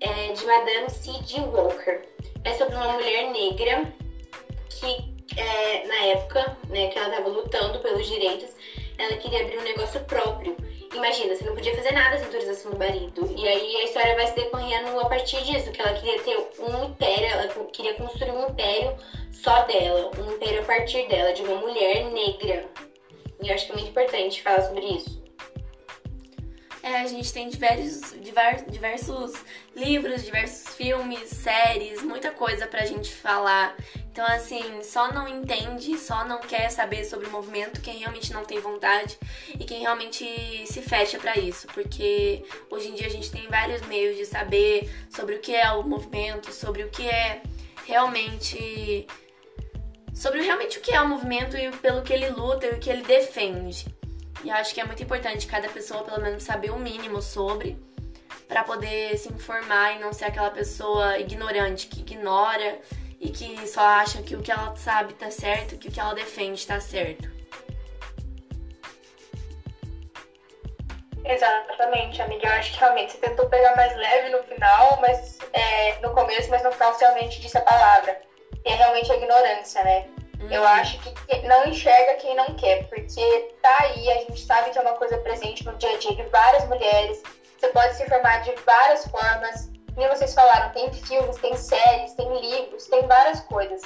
[0.00, 1.40] é, de Madame C.G.
[1.40, 2.00] Walker.
[2.44, 3.92] É sobre uma mulher negra
[4.70, 8.50] que, é, na época, né, que ela estava lutando pelos direitos,
[8.96, 10.56] ela queria abrir um negócio próprio.
[10.94, 13.34] Imagina, você não podia fazer nada sem autorização do marido.
[13.36, 16.84] E aí a história vai se decorrendo a partir disso, que ela queria ter um
[16.84, 18.96] império, ela queria construir um império
[19.30, 22.68] só dela, um império a partir dela, de uma mulher negra.
[23.42, 25.17] E eu acho que é muito importante falar sobre isso.
[26.82, 28.14] É, a gente tem diversos,
[28.68, 29.32] diversos
[29.74, 33.76] livros, diversos filmes, séries, muita coisa pra gente falar.
[34.12, 38.44] Então, assim, só não entende, só não quer saber sobre o movimento quem realmente não
[38.44, 39.18] tem vontade
[39.58, 40.24] e quem realmente
[40.66, 41.66] se fecha para isso.
[41.68, 45.70] Porque hoje em dia a gente tem vários meios de saber sobre o que é
[45.72, 47.42] o movimento, sobre o que é
[47.86, 49.06] realmente.
[50.14, 52.90] Sobre realmente o que é o movimento e pelo que ele luta e o que
[52.90, 53.97] ele defende.
[54.44, 57.76] E acho que é muito importante cada pessoa, pelo menos, saber o mínimo sobre,
[58.46, 62.78] para poder se informar e não ser aquela pessoa ignorante que ignora
[63.20, 66.14] e que só acha que o que ela sabe tá certo, que o que ela
[66.14, 67.28] defende tá certo.
[71.24, 72.48] Exatamente, amiga.
[72.48, 76.48] Eu acho que realmente você tentou pegar mais leve no final, mas é, no começo,
[76.48, 78.18] mas no final realmente disse a palavra.
[78.64, 80.08] E é realmente a ignorância, né?
[80.40, 80.68] Eu uhum.
[80.68, 84.82] acho que não enxerga quem não quer, porque tá aí, a gente sabe que é
[84.82, 87.22] uma coisa presente no dia a dia de várias mulheres.
[87.58, 89.70] Você pode se formar de várias formas.
[89.94, 93.82] Como vocês falaram, tem filmes, tem séries, tem livros, tem várias coisas.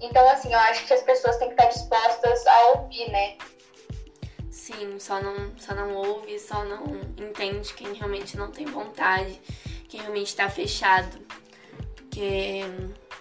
[0.00, 3.36] Então, assim, eu acho que as pessoas têm que estar dispostas a ouvir, né?
[4.50, 6.84] Sim, só não, só não ouve, só não
[7.18, 9.38] entende quem realmente não tem vontade,
[9.88, 11.18] quem realmente está fechado.
[11.94, 12.62] Porque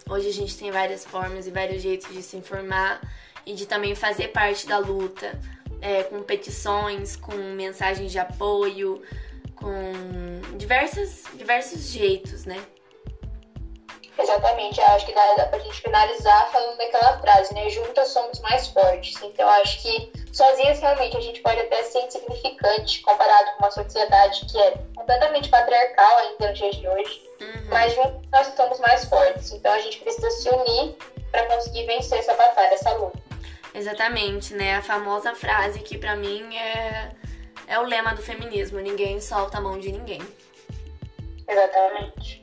[0.10, 3.00] Hoje a gente tem várias formas e vários jeitos de se informar
[3.46, 5.40] e de também fazer parte da luta,
[5.80, 9.04] é, com petições, com mensagens de apoio,
[9.56, 9.92] com
[10.58, 12.60] diversas, diversos jeitos, né?
[14.20, 17.70] Exatamente, eu acho que dá, pra gente finalizar falando daquela frase, né?
[17.70, 19.16] Juntas somos mais fortes.
[19.24, 23.72] Então, eu acho que sozinhas realmente a gente pode até ser insignificante comparado com uma
[23.72, 27.30] sociedade que é completamente patriarcal ainda nos dias de hoje.
[27.40, 27.68] Uhum.
[27.70, 29.52] Mas juntos nós estamos mais fortes.
[29.54, 30.98] Então, a gente precisa se unir
[31.32, 33.18] para conseguir vencer essa batalha, essa luta.
[33.74, 34.76] Exatamente, né?
[34.76, 37.12] A famosa frase que para mim é,
[37.68, 40.22] é o lema do feminismo: ninguém solta a mão de ninguém.
[41.48, 42.39] Exatamente.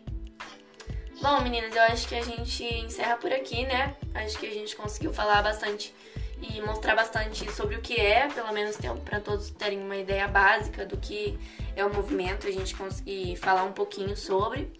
[1.28, 3.96] Bom, meninas, eu acho que a gente encerra por aqui, né?
[4.14, 5.92] Acho que a gente conseguiu falar bastante
[6.40, 10.86] e mostrar bastante sobre o que é, pelo menos para todos terem uma ideia básica
[10.86, 11.36] do que
[11.74, 14.72] é o movimento, a gente conseguir falar um pouquinho sobre.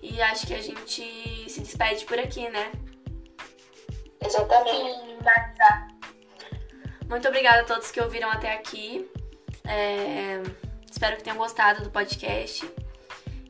[0.00, 2.70] E acho que a gente se despede por aqui, né?
[4.24, 5.16] Exatamente.
[7.08, 9.10] Muito obrigada a todos que ouviram até aqui.
[9.64, 10.40] É...
[10.88, 12.70] Espero que tenham gostado do podcast.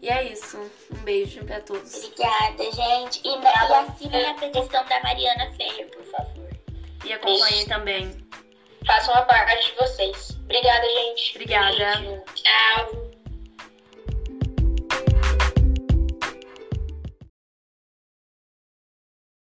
[0.02, 0.58] E é isso.
[0.90, 1.94] Um beijo pra todos.
[1.94, 3.20] Obrigada, gente.
[3.24, 6.50] E, e assinem a petição da Mariana Ferreira, por favor.
[7.04, 8.26] E acompanhem também.
[8.84, 10.36] Façam a parte de vocês.
[10.42, 11.36] Obrigada, gente.
[11.36, 11.98] Obrigada.
[12.00, 12.22] Beijo.
[12.34, 13.11] Tchau.